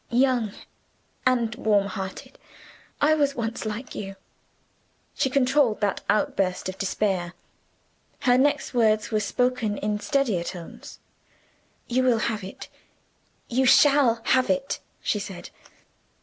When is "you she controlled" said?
3.93-5.79